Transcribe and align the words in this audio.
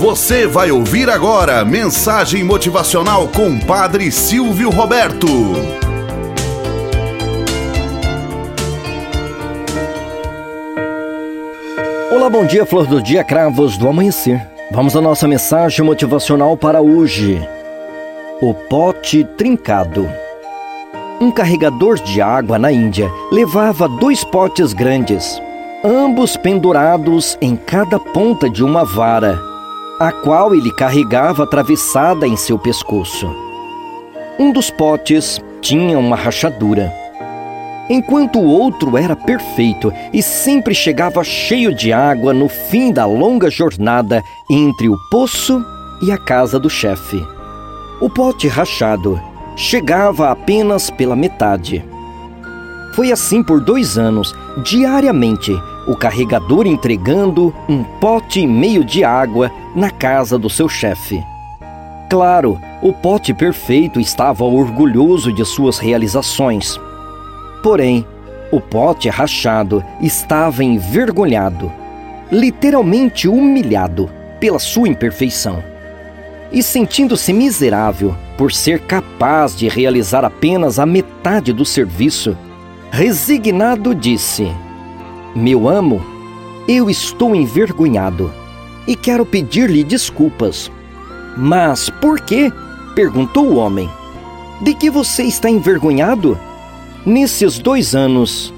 Você 0.00 0.46
vai 0.46 0.70
ouvir 0.70 1.10
agora 1.10 1.62
mensagem 1.62 2.42
motivacional 2.42 3.28
com 3.28 3.60
Padre 3.60 4.10
Silvio 4.10 4.70
Roberto. 4.70 5.26
Olá, 12.10 12.30
bom 12.30 12.46
dia, 12.46 12.64
flor 12.64 12.86
do 12.86 13.02
dia, 13.02 13.22
cravos 13.22 13.76
do 13.76 13.86
amanhecer. 13.86 14.40
Vamos 14.70 14.96
à 14.96 15.02
nossa 15.02 15.28
mensagem 15.28 15.84
motivacional 15.84 16.56
para 16.56 16.80
hoje. 16.80 17.38
O 18.40 18.54
pote 18.54 19.22
trincado. 19.36 20.10
Um 21.20 21.30
carregador 21.30 21.96
de 21.96 22.22
água 22.22 22.58
na 22.58 22.72
Índia 22.72 23.10
levava 23.30 23.86
dois 23.86 24.24
potes 24.24 24.72
grandes, 24.72 25.38
ambos 25.84 26.38
pendurados 26.38 27.36
em 27.38 27.54
cada 27.54 28.00
ponta 28.00 28.48
de 28.48 28.64
uma 28.64 28.82
vara 28.82 29.49
a 30.00 30.10
qual 30.10 30.54
ele 30.54 30.72
carregava 30.72 31.44
atravessada 31.44 32.26
em 32.26 32.34
seu 32.34 32.58
pescoço. 32.58 33.30
Um 34.38 34.50
dos 34.50 34.70
potes 34.70 35.38
tinha 35.60 35.98
uma 35.98 36.16
rachadura, 36.16 36.90
enquanto 37.90 38.38
o 38.38 38.46
outro 38.46 38.96
era 38.96 39.14
perfeito 39.14 39.92
e 40.10 40.22
sempre 40.22 40.74
chegava 40.74 41.22
cheio 41.22 41.74
de 41.74 41.92
água 41.92 42.32
no 42.32 42.48
fim 42.48 42.90
da 42.90 43.04
longa 43.04 43.50
jornada 43.50 44.24
entre 44.50 44.88
o 44.88 44.96
poço 45.10 45.62
e 46.00 46.10
a 46.10 46.16
casa 46.16 46.58
do 46.58 46.70
chefe. 46.70 47.22
O 48.00 48.08
pote 48.08 48.48
rachado 48.48 49.20
chegava 49.54 50.30
apenas 50.30 50.88
pela 50.88 51.14
metade. 51.14 51.84
Foi 53.00 53.10
assim 53.10 53.42
por 53.42 53.62
dois 53.62 53.96
anos, 53.96 54.34
diariamente, 54.62 55.58
o 55.86 55.96
carregador 55.96 56.66
entregando 56.66 57.50
um 57.66 57.82
pote 57.82 58.40
e 58.40 58.46
meio 58.46 58.84
de 58.84 59.02
água 59.02 59.50
na 59.74 59.90
casa 59.90 60.38
do 60.38 60.50
seu 60.50 60.68
chefe. 60.68 61.18
Claro, 62.10 62.60
o 62.82 62.92
pote 62.92 63.32
perfeito 63.32 63.98
estava 63.98 64.44
orgulhoso 64.44 65.32
de 65.32 65.42
suas 65.46 65.78
realizações. 65.78 66.78
Porém, 67.62 68.04
o 68.52 68.60
pote 68.60 69.08
rachado 69.08 69.82
estava 70.02 70.62
envergonhado, 70.62 71.72
literalmente 72.30 73.26
humilhado 73.26 74.10
pela 74.38 74.58
sua 74.58 74.88
imperfeição. 74.88 75.64
E 76.52 76.62
sentindo-se 76.62 77.32
miserável 77.32 78.14
por 78.36 78.52
ser 78.52 78.80
capaz 78.80 79.56
de 79.56 79.70
realizar 79.70 80.22
apenas 80.22 80.78
a 80.78 80.84
metade 80.84 81.50
do 81.50 81.64
serviço, 81.64 82.36
resignado 82.90 83.94
disse: 83.94 84.50
Meu 85.34 85.68
amo, 85.68 86.00
eu 86.68 86.90
estou 86.90 87.34
envergonhado 87.34 88.32
e 88.86 88.96
quero 88.96 89.24
pedir-lhe 89.24 89.84
desculpas. 89.84 90.70
Mas 91.36 91.88
por 91.88 92.20
quê? 92.20 92.52
perguntou 92.94 93.46
o 93.46 93.56
homem. 93.56 93.88
De 94.60 94.74
que 94.74 94.90
você 94.90 95.22
está 95.22 95.48
envergonhado? 95.48 96.38
Nesses 97.06 97.58
dois 97.58 97.94
anos, 97.94 98.52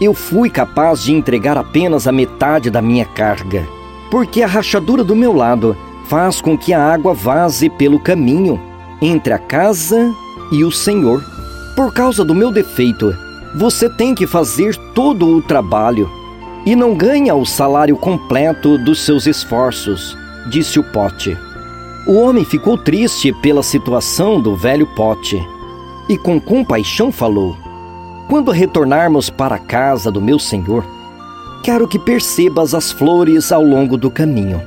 eu 0.00 0.12
fui 0.12 0.50
capaz 0.50 1.04
de 1.04 1.12
entregar 1.12 1.56
apenas 1.56 2.06
a 2.06 2.12
metade 2.12 2.68
da 2.68 2.82
minha 2.82 3.06
carga, 3.06 3.66
porque 4.10 4.42
a 4.42 4.46
rachadura 4.46 5.02
do 5.02 5.16
meu 5.16 5.32
lado 5.32 5.76
faz 6.06 6.40
com 6.40 6.58
que 6.58 6.74
a 6.74 6.92
água 6.92 7.14
vaze 7.14 7.70
pelo 7.70 7.98
caminho 7.98 8.60
entre 9.00 9.32
a 9.32 9.38
casa 9.38 10.12
e 10.52 10.62
o 10.62 10.70
Senhor. 10.70 11.24
Por 11.74 11.92
causa 11.92 12.24
do 12.24 12.34
meu 12.34 12.50
defeito, 12.50 13.14
você 13.56 13.88
tem 13.88 14.14
que 14.14 14.26
fazer 14.26 14.76
todo 14.94 15.26
o 15.26 15.40
trabalho 15.40 16.10
e 16.66 16.76
não 16.76 16.94
ganha 16.94 17.34
o 17.34 17.46
salário 17.46 17.96
completo 17.96 18.76
dos 18.76 19.00
seus 19.00 19.26
esforços, 19.26 20.14
disse 20.50 20.78
o 20.78 20.84
pote. 20.84 21.34
O 22.06 22.20
homem 22.20 22.44
ficou 22.44 22.76
triste 22.76 23.32
pela 23.40 23.62
situação 23.62 24.38
do 24.38 24.54
velho 24.54 24.86
pote 24.94 25.42
e 26.06 26.18
com 26.18 26.38
compaixão 26.38 27.10
falou: 27.10 27.56
Quando 28.28 28.50
retornarmos 28.50 29.30
para 29.30 29.54
a 29.54 29.60
casa 29.60 30.10
do 30.10 30.20
meu 30.20 30.38
senhor, 30.38 30.84
quero 31.62 31.88
que 31.88 31.98
percebas 31.98 32.74
as 32.74 32.92
flores 32.92 33.50
ao 33.50 33.62
longo 33.62 33.96
do 33.96 34.10
caminho. 34.10 34.60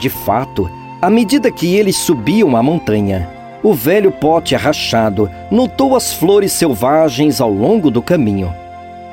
De 0.00 0.08
fato, 0.08 0.68
à 1.00 1.10
medida 1.10 1.52
que 1.52 1.76
eles 1.76 1.96
subiam 1.96 2.56
a 2.56 2.62
montanha, 2.62 3.28
o 3.62 3.74
velho 3.74 4.10
pote 4.10 4.54
arrachado 4.54 5.30
notou 5.50 5.96
as 5.96 6.12
flores 6.12 6.52
selvagens 6.52 7.40
ao 7.40 7.50
longo 7.50 7.90
do 7.90 8.02
caminho 8.02 8.52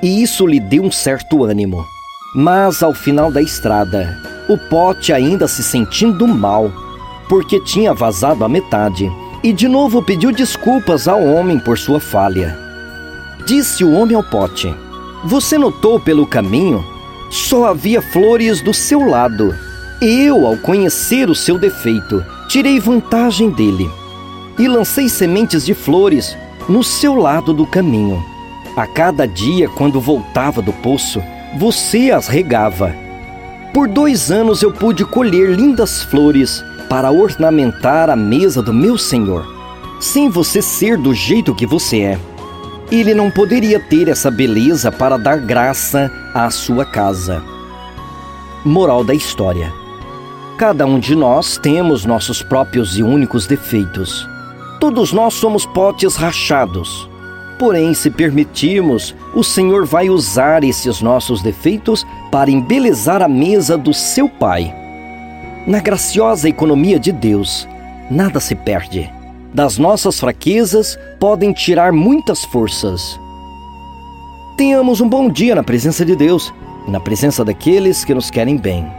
e 0.02 0.22
isso 0.22 0.46
lhe 0.46 0.60
deu 0.60 0.84
um 0.84 0.92
certo 0.92 1.44
ânimo. 1.44 1.86
Mas 2.34 2.84
ao 2.84 2.94
final 2.94 3.32
da 3.32 3.42
estrada, 3.42 4.18
o 4.48 4.58
pote 4.58 5.12
ainda 5.12 5.48
se 5.48 5.64
sentindo 5.64 6.28
mal, 6.28 6.72
porque 7.28 7.60
tinha 7.64 7.94
vazado 7.94 8.44
a 8.44 8.50
metade, 8.50 9.10
e 9.44 9.52
de 9.54 9.68
novo 9.68 10.04
pediu 10.04 10.32
desculpas 10.32 11.08
ao 11.08 11.24
homem 11.24 11.60
por 11.60 11.78
sua 11.78 12.00
falha. 12.00 12.58
Disse 13.46 13.84
o 13.84 13.94
homem 13.94 14.16
ao 14.16 14.24
pote: 14.24 14.74
Você 15.26 15.58
notou 15.58 16.00
pelo 16.00 16.28
caminho? 16.28 16.84
Só 17.32 17.66
havia 17.66 18.02
flores 18.02 18.62
do 18.62 18.74
seu 18.74 19.08
lado. 19.08 19.56
Eu, 20.02 20.48
ao 20.48 20.58
conhecer 20.58 21.30
o 21.30 21.36
seu 21.36 21.58
defeito, 21.58 22.24
tirei 22.48 22.80
vantagem 22.80 23.50
dele 23.50 23.90
e 24.60 24.68
lancei 24.68 25.08
sementes 25.08 25.66
de 25.66 25.74
flores 25.74 26.38
no 26.68 26.84
seu 26.84 27.16
lado 27.16 27.54
do 27.54 27.66
caminho. 27.66 28.24
A 28.76 28.86
cada 28.86 29.28
dia, 29.28 29.68
quando 29.70 30.00
voltava 30.00 30.62
do 30.62 30.72
poço, 30.72 31.24
você 31.58 32.12
as 32.12 32.28
regava. 32.28 32.94
Por 33.74 33.88
dois 33.88 34.30
anos 34.30 34.62
eu 34.62 34.72
pude 34.72 35.06
colher 35.06 35.50
lindas 35.50 36.04
flores 36.04 36.64
para 36.90 37.12
ornamentar 37.12 38.10
a 38.10 38.16
mesa 38.16 38.62
do 38.62 38.74
meu 38.74 38.98
senhor, 38.98 39.46
sem 40.00 40.30
você 40.30 40.62
ser 40.62 40.98
do 40.98 41.14
jeito 41.14 41.56
que 41.56 41.66
você 41.66 42.02
é. 42.02 42.20
Ele 42.92 43.14
não 43.14 43.30
poderia 43.30 43.80
ter 43.80 44.08
essa 44.08 44.32
beleza 44.32 44.92
para 44.92 45.18
dar 45.18 45.38
graça 45.38 46.12
à 46.34 46.50
sua 46.50 46.84
casa. 46.84 47.44
Moral 48.66 49.04
da 49.04 49.14
história: 49.14 49.72
Cada 50.58 50.86
um 50.86 51.00
de 51.00 51.16
nós 51.16 51.58
temos 51.58 52.04
nossos 52.04 52.42
próprios 52.42 52.98
e 52.98 53.04
únicos 53.04 53.46
defeitos. 53.46 54.28
Todos 54.80 55.12
nós 55.12 55.34
somos 55.34 55.66
potes 55.66 56.16
rachados 56.16 57.10
Porém, 57.60 57.94
se 57.94 58.10
permitirmos, 58.10 59.14
o 59.36 59.44
Senhor 59.44 59.86
vai 59.86 60.10
usar 60.10 60.64
esses 60.64 61.02
nossos 61.02 61.42
defeitos 61.42 62.08
para 62.32 62.50
embelezar 62.50 63.22
a 63.22 63.28
mesa 63.28 63.78
do 63.78 63.94
seu 63.94 64.30
Pai. 64.30 64.74
Na 65.68 65.82
graciosa 65.82 66.48
economia 66.48 66.98
de 66.98 67.12
Deus, 67.12 67.68
nada 68.10 68.40
se 68.40 68.56
perde. 68.56 69.12
Das 69.54 69.78
nossas 69.78 70.18
fraquezas 70.18 70.98
podem 71.20 71.52
tirar 71.52 71.92
muitas 71.92 72.46
forças. 72.46 73.20
Tenhamos 74.56 75.02
um 75.02 75.10
bom 75.10 75.30
dia 75.30 75.54
na 75.54 75.64
presença 75.64 76.06
de 76.06 76.16
Deus 76.16 76.54
e 76.88 76.92
na 76.92 77.00
presença 77.02 77.44
daqueles 77.44 78.06
que 78.06 78.14
nos 78.14 78.32
querem 78.32 78.56
bem. 78.56 78.99